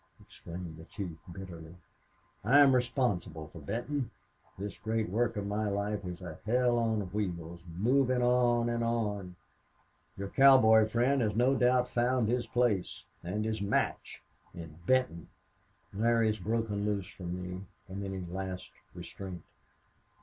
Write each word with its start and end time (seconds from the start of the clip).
exclaimed 0.19 0.77
the 0.77 0.85
chief, 0.85 1.19
bitterly. 1.31 1.75
"I 2.43 2.57
am 2.61 2.73
responsible 2.73 3.49
for 3.49 3.59
Benton. 3.59 4.09
This 4.57 4.75
great 4.75 5.07
work 5.09 5.37
of 5.37 5.45
my 5.45 5.69
life 5.69 6.03
is 6.05 6.23
a 6.23 6.39
hell 6.47 6.79
on 6.79 7.01
wheels, 7.13 7.61
moving 7.77 8.23
on 8.23 8.67
and 8.67 8.83
on.... 8.83 9.35
Your 10.17 10.29
cowboy 10.29 10.87
friend 10.87 11.21
has 11.21 11.35
no 11.35 11.53
doubt 11.53 11.87
found 11.87 12.29
his 12.29 12.47
place 12.47 13.03
and 13.23 13.45
his 13.45 13.61
match 13.61 14.23
in 14.55 14.79
Benton." 14.87 15.27
"Larry 15.93 16.25
has 16.25 16.39
broken 16.39 16.83
loose 16.83 17.05
from 17.07 17.39
me 17.39 17.65
from 17.85 18.03
any 18.03 18.21
last 18.21 18.71
restraint." 18.95 19.43